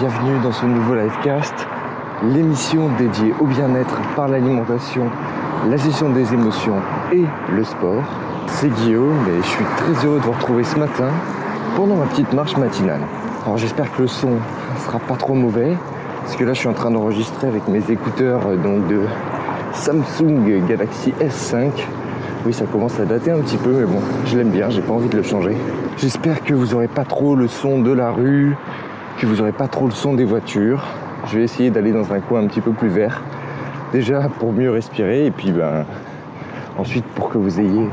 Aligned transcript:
bienvenue 0.00 0.38
dans 0.44 0.52
ce 0.52 0.64
nouveau 0.64 0.94
livecast, 0.94 1.54
l'émission 2.22 2.88
dédiée 2.98 3.34
au 3.40 3.46
bien-être 3.46 3.96
par 4.14 4.28
l'alimentation, 4.28 5.06
la 5.68 5.76
gestion 5.76 6.10
des 6.10 6.32
émotions 6.32 6.76
et 7.12 7.24
le 7.52 7.64
sport. 7.64 8.04
C'est 8.46 8.68
Guillaume 8.68 9.18
et 9.28 9.42
je 9.42 9.48
suis 9.48 9.64
très 9.76 10.06
heureux 10.06 10.20
de 10.20 10.24
vous 10.24 10.30
retrouver 10.30 10.62
ce 10.62 10.78
matin 10.78 11.08
pendant 11.74 11.96
ma 11.96 12.04
petite 12.04 12.32
marche 12.32 12.56
matinale. 12.56 13.00
Alors 13.44 13.58
j'espère 13.58 13.90
que 13.90 14.02
le 14.02 14.08
son 14.08 14.36
sera 14.84 15.00
pas 15.00 15.16
trop 15.16 15.34
mauvais, 15.34 15.76
parce 16.22 16.36
que 16.36 16.44
là 16.44 16.52
je 16.52 16.60
suis 16.60 16.68
en 16.68 16.74
train 16.74 16.92
d'enregistrer 16.92 17.48
avec 17.48 17.66
mes 17.66 17.82
écouteurs 17.90 18.42
euh, 18.46 18.56
donc 18.56 18.86
de 18.86 19.00
Samsung 19.72 20.64
Galaxy 20.68 21.12
S5. 21.20 21.70
Oui, 22.46 22.52
ça 22.52 22.66
commence 22.66 23.00
à 23.00 23.04
dater 23.04 23.32
un 23.32 23.40
petit 23.40 23.56
peu, 23.56 23.72
mais 23.72 23.86
bon, 23.86 24.00
je 24.26 24.38
l'aime 24.38 24.50
bien, 24.50 24.70
j'ai 24.70 24.80
pas 24.80 24.92
envie 24.92 25.08
de 25.08 25.16
le 25.16 25.24
changer. 25.24 25.56
J'espère 25.96 26.44
que 26.44 26.54
vous 26.54 26.72
aurez 26.72 26.86
pas 26.86 27.04
trop 27.04 27.34
le 27.34 27.48
son 27.48 27.80
de 27.80 27.90
la 27.90 28.12
rue, 28.12 28.56
que 29.18 29.26
vous 29.26 29.40
aurez 29.40 29.52
pas 29.52 29.66
trop 29.66 29.86
le 29.86 29.92
son 29.92 30.14
des 30.14 30.24
voitures. 30.24 30.84
Je 31.26 31.38
vais 31.38 31.44
essayer 31.44 31.70
d'aller 31.70 31.92
dans 31.92 32.12
un 32.12 32.20
coin 32.20 32.40
un 32.40 32.46
petit 32.46 32.60
peu 32.60 32.70
plus 32.70 32.88
vert. 32.88 33.22
Déjà 33.92 34.28
pour 34.38 34.52
mieux 34.52 34.70
respirer 34.70 35.26
et 35.26 35.30
puis 35.32 35.50
ben 35.50 35.84
ensuite 36.78 37.04
pour 37.04 37.28
que 37.28 37.38
vous 37.38 37.58
ayez 37.58 37.88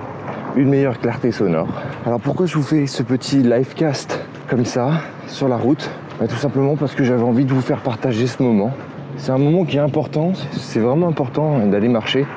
une 0.55 0.69
meilleure 0.69 0.99
clarté 0.99 1.31
sonore. 1.31 1.67
Alors 2.05 2.19
pourquoi 2.19 2.45
je 2.45 2.55
vous 2.55 2.63
fais 2.63 2.85
ce 2.85 3.01
petit 3.01 3.37
livecast 3.37 4.19
comme 4.47 4.65
ça 4.65 4.91
sur 5.27 5.47
la 5.47 5.57
route? 5.57 5.89
Ben, 6.19 6.27
Tout 6.27 6.35
simplement 6.35 6.75
parce 6.75 6.93
que 6.93 7.03
j'avais 7.03 7.23
envie 7.23 7.45
de 7.45 7.53
vous 7.53 7.61
faire 7.61 7.79
partager 7.79 8.27
ce 8.27 8.43
moment. 8.43 8.71
C'est 9.17 9.31
un 9.31 9.39
moment 9.39 9.65
qui 9.65 9.77
est 9.77 9.81
important, 9.81 10.33
c'est 10.51 10.79
vraiment 10.79 11.07
important 11.07 11.59
d'aller 11.65 11.87
marcher. 11.87 12.27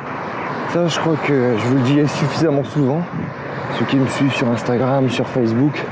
Ça 0.70 0.86
je 0.86 0.98
crois 0.98 1.16
que 1.26 1.56
je 1.58 1.66
vous 1.66 1.74
le 1.74 1.82
dis 1.82 2.08
suffisamment 2.08 2.64
souvent. 2.64 3.02
Ceux 3.78 3.84
qui 3.84 3.96
me 3.96 4.06
suivent 4.06 4.34
sur 4.34 4.48
Instagram, 4.48 5.10
sur 5.10 5.26
Facebook, 5.28 5.84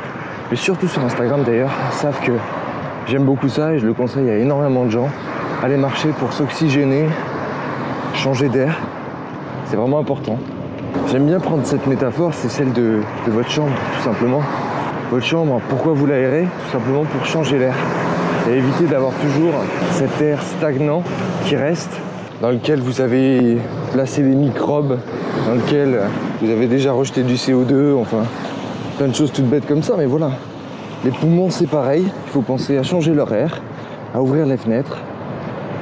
mais 0.50 0.56
surtout 0.56 0.88
sur 0.88 1.04
Instagram 1.04 1.42
d'ailleurs, 1.44 1.72
savent 1.90 2.20
que 2.20 2.32
J'aime 3.08 3.24
beaucoup 3.24 3.48
ça 3.48 3.72
et 3.72 3.78
je 3.78 3.86
le 3.86 3.94
conseille 3.94 4.28
à 4.28 4.36
énormément 4.36 4.84
de 4.84 4.90
gens. 4.90 5.08
Aller 5.62 5.76
marcher 5.76 6.08
pour 6.18 6.32
s'oxygéner, 6.32 7.06
changer 8.14 8.48
d'air, 8.48 8.76
c'est 9.66 9.76
vraiment 9.76 10.00
important. 10.00 10.40
J'aime 11.08 11.26
bien 11.26 11.38
prendre 11.38 11.64
cette 11.64 11.86
métaphore, 11.86 12.34
c'est 12.34 12.48
celle 12.48 12.72
de, 12.72 12.98
votre 13.28 13.48
chambre, 13.48 13.70
tout 13.96 14.02
simplement. 14.02 14.42
Votre 15.12 15.24
chambre, 15.24 15.60
pourquoi 15.68 15.92
vous 15.92 16.04
l'aérez? 16.04 16.48
Tout 16.64 16.72
simplement 16.72 17.04
pour 17.04 17.24
changer 17.24 17.58
l'air 17.60 17.76
et 18.50 18.56
éviter 18.56 18.86
d'avoir 18.86 19.12
toujours 19.12 19.54
cet 19.92 20.20
air 20.20 20.42
stagnant 20.42 21.04
qui 21.44 21.54
reste, 21.54 21.92
dans 22.42 22.50
lequel 22.50 22.80
vous 22.80 23.00
avez 23.00 23.58
placé 23.92 24.22
des 24.22 24.34
microbes, 24.34 24.98
dans 25.46 25.54
lequel 25.54 26.00
vous 26.42 26.50
avez 26.50 26.66
déjà 26.66 26.90
rejeté 26.90 27.22
du 27.22 27.34
CO2, 27.34 27.94
enfin 28.00 28.24
plein 28.98 29.06
de 29.06 29.14
choses 29.14 29.30
toutes 29.30 29.48
bêtes 29.48 29.66
comme 29.68 29.84
ça, 29.84 29.94
mais 29.96 30.06
voilà, 30.06 30.30
les 31.04 31.10
poumons, 31.10 31.50
c'est 31.50 31.66
pareil. 31.66 32.04
Il 32.04 32.30
faut 32.30 32.42
penser 32.42 32.78
à 32.78 32.82
changer 32.82 33.14
leur 33.14 33.32
air, 33.32 33.60
à 34.14 34.22
ouvrir 34.22 34.46
les 34.46 34.56
fenêtres. 34.56 34.98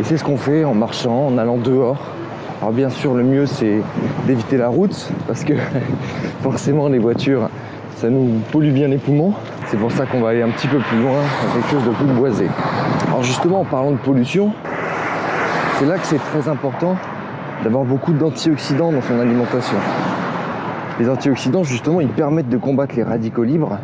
Et 0.00 0.02
c'est 0.02 0.16
ce 0.16 0.24
qu'on 0.24 0.36
fait 0.36 0.64
en 0.64 0.74
marchant, 0.74 1.28
en 1.28 1.38
allant 1.38 1.56
dehors. 1.56 1.98
Alors 2.60 2.72
bien 2.72 2.90
sûr, 2.90 3.14
le 3.14 3.22
mieux, 3.22 3.46
c'est 3.46 3.80
d'éviter 4.26 4.56
la 4.56 4.68
route, 4.68 5.10
parce 5.26 5.44
que 5.44 5.54
forcément, 6.42 6.88
les 6.88 6.98
voitures, 6.98 7.48
ça 7.96 8.10
nous 8.10 8.40
pollue 8.50 8.72
bien 8.72 8.88
les 8.88 8.98
poumons. 8.98 9.34
C'est 9.68 9.78
pour 9.78 9.92
ça 9.92 10.04
qu'on 10.04 10.20
va 10.20 10.30
aller 10.30 10.42
un 10.42 10.50
petit 10.50 10.66
peu 10.66 10.78
plus 10.78 11.00
loin, 11.00 11.18
à 11.18 11.54
quelque 11.54 11.70
chose 11.70 11.84
de 11.84 11.90
plus 11.90 12.06
boisé. 12.06 12.46
Alors 13.06 13.22
justement, 13.22 13.60
en 13.60 13.64
parlant 13.64 13.92
de 13.92 13.98
pollution, 13.98 14.52
c'est 15.78 15.86
là 15.86 15.96
que 15.96 16.06
c'est 16.06 16.18
très 16.18 16.48
important 16.48 16.96
d'avoir 17.62 17.84
beaucoup 17.84 18.12
d'antioxydants 18.12 18.92
dans 18.92 19.02
son 19.02 19.18
alimentation. 19.20 19.78
Les 21.00 21.08
antioxydants, 21.08 21.64
justement, 21.64 22.00
ils 22.00 22.08
permettent 22.08 22.48
de 22.48 22.56
combattre 22.56 22.94
les 22.94 23.02
radicaux 23.02 23.42
libres. 23.42 23.78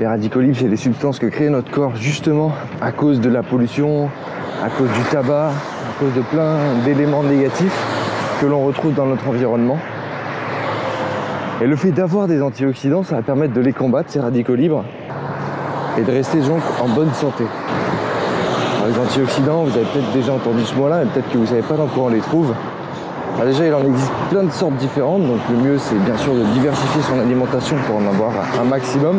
Les 0.00 0.06
radicaux 0.06 0.40
libres, 0.40 0.56
c'est 0.58 0.68
des 0.68 0.78
substances 0.78 1.18
que 1.18 1.26
crée 1.26 1.50
notre 1.50 1.70
corps 1.70 1.94
justement 1.94 2.52
à 2.80 2.90
cause 2.90 3.20
de 3.20 3.28
la 3.28 3.42
pollution, 3.42 4.08
à 4.64 4.70
cause 4.70 4.88
du 4.88 5.02
tabac, 5.10 5.48
à 5.48 6.00
cause 6.00 6.14
de 6.14 6.22
plein 6.22 6.56
d'éléments 6.86 7.22
négatifs 7.22 7.76
que 8.40 8.46
l'on 8.46 8.64
retrouve 8.64 8.94
dans 8.94 9.04
notre 9.04 9.28
environnement. 9.28 9.76
Et 11.60 11.66
le 11.66 11.76
fait 11.76 11.92
d'avoir 11.92 12.28
des 12.28 12.40
antioxydants, 12.40 13.02
ça 13.02 13.16
va 13.16 13.22
permettre 13.22 13.52
de 13.52 13.60
les 13.60 13.74
combattre, 13.74 14.10
ces 14.10 14.20
radicaux 14.20 14.54
libres, 14.54 14.84
et 15.98 16.02
de 16.02 16.10
rester 16.10 16.40
donc 16.40 16.62
en 16.82 16.88
bonne 16.88 17.12
santé. 17.12 17.44
les 18.88 18.98
antioxydants, 18.98 19.64
vous 19.64 19.76
avez 19.76 19.86
peut-être 19.92 20.12
déjà 20.12 20.32
entendu 20.32 20.64
ce 20.64 20.74
mot-là, 20.76 21.00
mais 21.04 21.10
peut-être 21.10 21.28
que 21.28 21.36
vous 21.36 21.44
ne 21.44 21.48
savez 21.48 21.62
pas 21.62 21.76
dans 21.76 21.88
quoi 21.88 22.04
on 22.04 22.08
les 22.08 22.20
trouve. 22.20 22.54
Bah, 23.36 23.44
déjà, 23.44 23.66
il 23.66 23.74
en 23.74 23.84
existe 23.84 24.12
plein 24.30 24.44
de 24.44 24.50
sortes 24.50 24.76
différentes, 24.76 25.26
donc 25.26 25.40
le 25.50 25.56
mieux 25.56 25.78
c'est 25.78 25.98
bien 26.04 26.16
sûr 26.16 26.34
de 26.34 26.44
diversifier 26.52 27.02
son 27.02 27.18
alimentation 27.18 27.76
pour 27.86 27.96
en 27.96 28.06
avoir 28.08 28.30
un 28.60 28.64
maximum. 28.64 29.16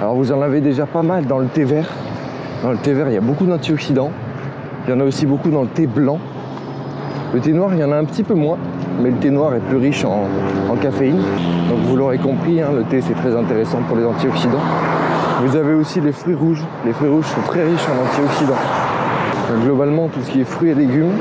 Alors 0.00 0.14
vous 0.14 0.30
en 0.30 0.42
avez 0.42 0.60
déjà 0.60 0.84
pas 0.84 1.02
mal 1.02 1.24
dans 1.24 1.38
le 1.38 1.46
thé 1.46 1.64
vert. 1.64 1.88
Dans 2.62 2.70
le 2.70 2.76
thé 2.76 2.92
vert, 2.92 3.08
il 3.08 3.14
y 3.14 3.16
a 3.16 3.22
beaucoup 3.22 3.46
d'antioxydants. 3.46 4.10
Il 4.86 4.90
y 4.90 4.92
en 4.92 5.00
a 5.00 5.04
aussi 5.04 5.24
beaucoup 5.24 5.48
dans 5.48 5.62
le 5.62 5.68
thé 5.68 5.86
blanc. 5.86 6.18
Le 7.32 7.40
thé 7.40 7.54
noir, 7.54 7.70
il 7.72 7.80
y 7.80 7.84
en 7.84 7.92
a 7.92 7.96
un 7.96 8.04
petit 8.04 8.22
peu 8.22 8.34
moins, 8.34 8.58
mais 9.00 9.10
le 9.10 9.16
thé 9.16 9.30
noir 9.30 9.54
est 9.54 9.60
plus 9.60 9.78
riche 9.78 10.04
en, 10.04 10.76
caféine. 10.76 11.22
Donc 11.70 11.78
vous 11.86 11.96
l'aurez 11.96 12.18
compris, 12.18 12.60
hein, 12.60 12.68
le 12.76 12.84
thé 12.84 13.00
c'est 13.00 13.14
très 13.14 13.34
intéressant 13.34 13.78
pour 13.88 13.96
les 13.96 14.04
antioxydants. 14.04 14.62
Vous 15.42 15.56
avez 15.56 15.72
aussi 15.72 16.02
les 16.02 16.12
fruits 16.12 16.34
rouges. 16.34 16.62
Les 16.84 16.92
fruits 16.92 17.08
rouges 17.08 17.26
sont 17.26 17.40
très 17.46 17.64
riches 17.64 17.86
en 17.88 18.04
antioxydants. 18.04 18.60
globalement, 19.64 20.08
tout 20.08 20.20
ce 20.22 20.30
qui 20.30 20.42
est 20.42 20.44
fruits 20.44 20.70
et 20.70 20.74
légumes, 20.74 21.12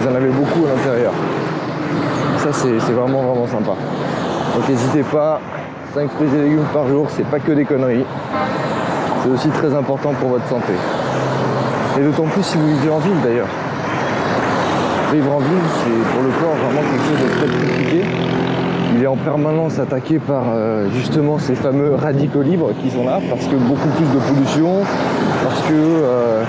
vous 0.00 0.08
en 0.08 0.14
avez 0.14 0.30
beaucoup 0.30 0.66
à 0.66 0.76
l'intérieur. 0.76 1.12
Ça, 2.38 2.52
c'est 2.52 2.92
vraiment, 2.92 3.22
vraiment 3.22 3.46
sympa. 3.46 3.72
Donc 4.54 4.68
n'hésitez 4.68 5.02
pas, 5.02 5.40
5 5.94 6.10
fruits 6.10 6.28
et 6.34 6.42
légumes 6.42 6.66
par 6.72 6.86
jour, 6.88 7.06
c'est 7.10 7.26
pas 7.26 7.38
que 7.38 7.52
des 7.52 7.64
conneries. 7.64 8.04
C'est 9.22 9.30
aussi 9.30 9.48
très 9.48 9.74
important 9.74 10.12
pour 10.20 10.30
votre 10.30 10.46
santé. 10.48 10.72
Et 11.98 12.02
d'autant 12.02 12.24
plus 12.24 12.42
si 12.42 12.56
vous 12.58 12.66
vivez 12.66 12.90
en 12.90 12.98
ville 12.98 13.20
d'ailleurs. 13.22 13.48
Vivre 15.12 15.32
en 15.32 15.38
ville, 15.38 15.64
c'est 15.78 16.12
pour 16.12 16.22
le 16.22 16.30
corps 16.40 16.56
vraiment 16.56 16.82
quelque 16.90 17.04
chose 17.04 17.22
de 17.22 17.36
très 17.36 17.46
compliqué. 17.46 18.04
Il 18.96 19.02
est 19.02 19.06
en 19.06 19.16
permanence 19.16 19.78
attaqué 19.78 20.18
par 20.18 20.44
euh, 20.48 20.88
justement 20.94 21.38
ces 21.38 21.54
fameux 21.54 21.94
radicaux 21.94 22.42
libres 22.42 22.70
qui 22.82 22.90
sont 22.90 23.04
là, 23.04 23.20
parce 23.28 23.46
que 23.46 23.56
beaucoup 23.56 23.88
plus 23.88 24.06
de 24.06 24.18
pollution, 24.28 24.82
parce 25.42 25.60
que 25.62 25.72
euh, 25.72 26.42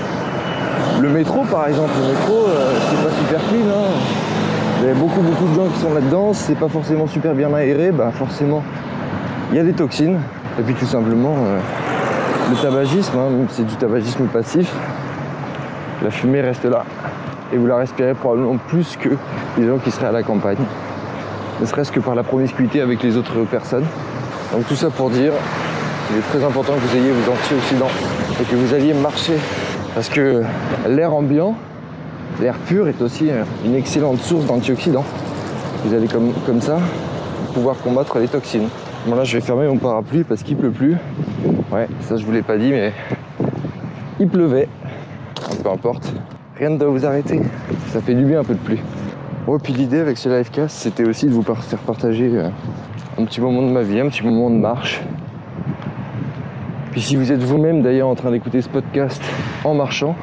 le 1.00 1.10
métro, 1.10 1.42
par 1.44 1.68
exemple, 1.68 1.90
le 2.00 2.08
métro, 2.08 2.46
euh, 2.48 2.72
c'est 2.88 3.08
pas 3.08 3.14
super 3.14 3.40
clean. 3.48 3.68
Hein. 3.68 3.90
Il 4.80 4.88
y 4.88 4.90
a 4.90 4.94
beaucoup, 4.94 5.20
beaucoup 5.20 5.46
de 5.46 5.54
gens 5.54 5.68
qui 5.68 5.80
sont 5.80 5.92
là-dedans. 5.92 6.32
C'est 6.32 6.54
pas 6.54 6.68
forcément 6.68 7.06
super 7.06 7.34
bien 7.34 7.52
aéré, 7.52 7.90
bah 7.90 8.10
forcément, 8.14 8.62
il 9.50 9.56
y 9.56 9.60
a 9.60 9.62
des 9.62 9.72
toxines. 9.72 10.18
Et 10.58 10.62
puis 10.62 10.74
tout 10.74 10.86
simplement, 10.86 11.34
euh, 11.46 11.58
le 12.50 12.56
tabagisme, 12.56 13.18
hein, 13.18 13.46
c'est 13.50 13.66
du 13.66 13.74
tabagisme 13.76 14.24
passif, 14.24 14.72
la 16.02 16.10
fumée 16.10 16.40
reste 16.40 16.64
là. 16.64 16.84
Et 17.52 17.58
vous 17.58 17.66
la 17.66 17.76
respirez 17.76 18.14
probablement 18.14 18.56
plus 18.56 18.96
que 18.96 19.10
les 19.58 19.66
gens 19.66 19.78
qui 19.78 19.90
seraient 19.90 20.06
à 20.06 20.12
la 20.12 20.22
campagne. 20.22 20.58
Ne 21.60 21.66
serait-ce 21.66 21.92
que 21.92 22.00
par 22.00 22.14
la 22.14 22.22
promiscuité 22.22 22.80
avec 22.80 23.02
les 23.02 23.16
autres 23.16 23.44
personnes. 23.50 23.84
Donc 24.52 24.66
tout 24.66 24.74
ça 24.76 24.88
pour 24.90 25.10
dire, 25.10 25.32
il 26.10 26.18
est 26.18 26.28
très 26.30 26.44
important 26.44 26.72
que 26.74 26.80
vous 26.80 26.96
ayez 26.96 27.12
vos 27.12 27.32
antioxydants 27.32 27.90
et 28.40 28.44
que 28.44 28.56
vous 28.56 28.74
alliez 28.74 28.94
marcher 28.94 29.34
parce 29.96 30.10
que 30.10 30.42
l'air 30.86 31.14
ambiant, 31.14 31.54
l'air 32.38 32.54
pur 32.68 32.86
est 32.86 33.00
aussi 33.00 33.30
une 33.64 33.74
excellente 33.74 34.18
source 34.18 34.44
d'antioxydants. 34.44 35.06
Vous 35.86 35.94
allez 35.94 36.06
comme, 36.06 36.60
ça 36.60 36.78
pouvoir 37.54 37.78
combattre 37.78 38.18
les 38.18 38.28
toxines. 38.28 38.68
Bon 39.06 39.14
là 39.14 39.24
je 39.24 39.38
vais 39.38 39.40
fermer 39.40 39.66
mon 39.66 39.78
parapluie 39.78 40.22
parce 40.22 40.42
qu'il 40.42 40.58
pleut 40.58 40.70
plus. 40.70 40.96
Ouais, 41.72 41.88
ça 42.02 42.18
je 42.18 42.26
vous 42.26 42.32
l'ai 42.32 42.42
pas 42.42 42.58
dit 42.58 42.72
mais 42.72 42.92
il 44.20 44.28
pleuvait. 44.28 44.68
peu 45.62 45.70
importe. 45.70 46.12
Rien 46.58 46.68
ne 46.68 46.76
doit 46.76 46.90
vous 46.90 47.06
arrêter. 47.06 47.40
Ça 47.88 48.02
fait 48.02 48.14
du 48.14 48.26
bien 48.26 48.40
un 48.40 48.44
peu 48.44 48.52
de 48.52 48.58
pluie. 48.58 48.80
Bon, 49.46 49.58
puis 49.58 49.72
l'idée 49.72 50.00
avec 50.00 50.18
ce 50.18 50.28
livecast, 50.28 50.76
c'était 50.76 51.08
aussi 51.08 51.24
de 51.24 51.32
vous 51.32 51.42
faire 51.42 51.78
partager 51.86 52.30
euh, 52.34 52.50
un 53.18 53.24
petit 53.24 53.40
moment 53.40 53.62
de 53.62 53.72
ma 53.72 53.80
vie, 53.80 54.00
un 54.00 54.08
petit 54.08 54.24
moment 54.24 54.50
de 54.50 54.56
marche, 54.56 55.00
puis 56.96 57.04
si 57.04 57.16
vous 57.16 57.30
êtes 57.30 57.42
vous-même 57.42 57.82
d'ailleurs 57.82 58.08
en 58.08 58.14
train 58.14 58.30
d'écouter 58.30 58.62
ce 58.62 58.70
podcast 58.70 59.22
en 59.64 59.74
marchant, 59.74 60.16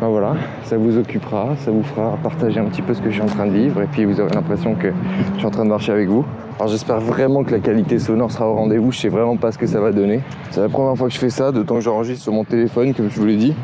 ben 0.00 0.08
voilà, 0.08 0.34
ça 0.62 0.78
vous 0.78 0.96
occupera, 0.96 1.56
ça 1.58 1.70
vous 1.70 1.82
fera 1.82 2.16
partager 2.22 2.58
un 2.58 2.64
petit 2.64 2.80
peu 2.80 2.94
ce 2.94 3.02
que 3.02 3.10
je 3.10 3.16
suis 3.16 3.22
en 3.22 3.26
train 3.26 3.44
de 3.44 3.52
vivre 3.52 3.82
et 3.82 3.86
puis 3.86 4.06
vous 4.06 4.18
aurez 4.18 4.32
l'impression 4.32 4.74
que 4.76 4.90
je 5.34 5.36
suis 5.36 5.46
en 5.46 5.50
train 5.50 5.64
de 5.64 5.68
marcher 5.68 5.92
avec 5.92 6.08
vous. 6.08 6.24
Alors 6.56 6.68
j'espère 6.68 7.00
vraiment 7.00 7.44
que 7.44 7.50
la 7.50 7.58
qualité 7.58 7.98
sonore 7.98 8.32
sera 8.32 8.48
au 8.48 8.54
rendez-vous, 8.54 8.92
je 8.92 8.98
sais 8.98 9.08
vraiment 9.10 9.36
pas 9.36 9.52
ce 9.52 9.58
que 9.58 9.66
ça 9.66 9.78
va 9.78 9.92
donner. 9.92 10.22
C'est 10.52 10.62
la 10.62 10.70
première 10.70 10.96
fois 10.96 11.08
que 11.08 11.12
je 11.12 11.18
fais 11.18 11.28
ça, 11.28 11.52
d'autant 11.52 11.74
que 11.74 11.82
j'enregistre 11.82 12.22
sur 12.22 12.32
mon 12.32 12.44
téléphone, 12.44 12.94
comme 12.94 13.10
je 13.10 13.20
vous 13.20 13.26
l'ai 13.26 13.36
dit. 13.36 13.54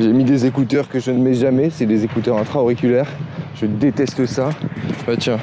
J'ai 0.00 0.12
mis 0.12 0.24
des 0.24 0.46
écouteurs 0.46 0.88
que 0.88 0.98
je 0.98 1.12
ne 1.12 1.22
mets 1.22 1.34
jamais, 1.34 1.70
c'est 1.70 1.86
des 1.86 2.02
écouteurs 2.02 2.38
intra-auriculaires. 2.38 3.08
Je 3.54 3.66
déteste 3.66 4.26
ça. 4.26 4.50
Bah 5.06 5.12
tiens, 5.16 5.38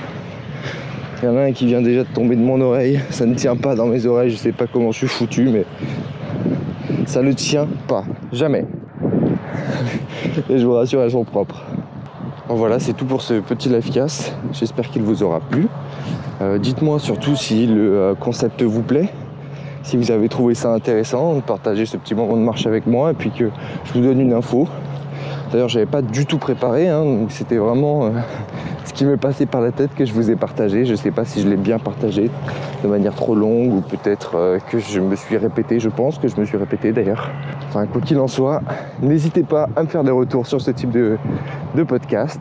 il 1.22 1.26
y 1.26 1.28
en 1.28 1.36
a 1.36 1.42
un 1.42 1.52
qui 1.52 1.66
vient 1.66 1.82
déjà 1.82 2.06
de 2.06 2.08
tomber 2.14 2.38
de 2.38 2.42
mon 2.42 2.62
oreille. 2.62 3.02
Ça 3.10 3.26
ne 3.26 3.34
tient 3.34 3.58
pas 3.58 3.76
dans 3.76 3.88
mes 3.88 4.06
oreilles. 4.06 4.30
Je 4.30 4.38
sais 4.38 4.54
pas 4.54 4.68
comment 4.72 4.94
je 4.94 5.00
suis 5.00 5.08
foutu, 5.08 5.50
mais 5.50 5.66
ça 7.10 7.24
ne 7.24 7.32
tient 7.32 7.68
pas. 7.88 8.04
Jamais. 8.32 8.66
Et 10.50 10.60
je 10.60 10.66
vous 10.66 10.74
rassure, 10.74 11.02
elles 11.02 11.12
sont 11.12 11.24
propres. 11.24 11.64
voilà, 12.48 12.80
c'est 12.80 12.94
tout 12.94 13.06
pour 13.06 13.24
ce 13.24 13.40
petit 13.40 13.68
livecast. 13.68 14.36
J'espère 14.54 14.90
qu'il 14.92 15.02
vous 15.02 15.24
aura 15.24 15.40
plu. 15.40 15.68
Euh, 16.42 16.60
dites-moi 16.60 17.00
surtout 17.00 17.36
si 17.36 17.66
le 17.66 17.98
euh, 17.98 18.14
concept 18.14 18.62
vous 18.62 18.84
plaît. 18.84 19.10
si 19.82 19.98
vous 19.98 20.12
avez 20.12 20.30
trouvé 20.30 20.54
ça 20.54 20.72
intéressant, 20.72 21.34
de 21.34 21.42
partager 21.42 21.88
ce 21.88 21.98
petit 21.98 22.14
moment 22.14 22.38
de 22.38 22.44
marche 22.44 22.68
avec 22.68 22.86
moi 22.86 23.12
et 23.12 23.16
puis 23.16 23.32
que 23.32 23.50
je 23.86 23.94
vous 23.94 24.02
donne 24.02 24.22
une 24.22 24.34
info. 24.34 24.68
D'ailleurs, 25.52 25.70
j'avais 25.70 25.88
pas 25.88 26.02
du 26.04 26.26
tout 26.26 26.38
préparé, 26.38 26.90
hein, 26.90 27.04
donc 27.04 27.32
c'était 27.32 27.58
vraiment 27.58 28.06
euh, 28.06 28.10
ce 28.86 28.94
qui 28.94 29.04
me 29.04 29.18
passait 29.18 29.48
par 29.48 29.62
la 29.62 29.72
tête 29.72 29.96
que 29.96 30.06
je 30.06 30.14
vous 30.14 30.30
ai 30.30 30.36
partagé. 30.36 30.86
Je 30.86 30.94
sais 30.94 31.12
pas 31.12 31.26
si 31.26 31.42
je 31.42 31.48
l'ai 31.48 31.58
bien 31.58 31.80
partagé 31.80 32.30
de 32.84 32.88
manière 32.88 33.16
trop 33.16 33.34
longue 33.34 33.74
ou 33.74 33.82
peut-être 33.82 34.36
euh, 34.36 34.60
que 34.70 34.78
je 34.78 35.00
me 35.00 35.16
suis 35.16 35.38
répété. 35.38 35.80
Je 35.80 35.90
pense 35.90 36.20
que 36.20 36.28
je 36.28 36.40
me 36.40 36.46
suis 36.46 36.58
répété 36.58 36.92
d'ailleurs. 36.92 37.32
Enfin, 37.68 37.88
quoi 37.88 38.02
qu'il 38.02 38.20
en 38.20 38.28
soit, 38.28 38.62
n'hésitez 39.02 39.44
pas 39.44 39.70
à 39.76 39.84
me 39.84 39.88
faire 39.88 40.04
des 40.04 40.12
retours 40.12 40.46
sur 40.46 40.62
ce 40.62 40.70
type 40.72 40.92
de, 40.92 41.18
de 41.76 41.84
podcast. 41.84 42.40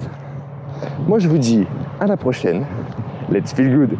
Moi, 1.07 1.19
je 1.19 1.29
vous 1.29 1.39
dis 1.39 1.67
à 2.01 2.07
la 2.07 2.17
prochaine. 2.17 2.65
Let's 3.31 3.53
feel 3.53 3.75
good. 3.75 3.99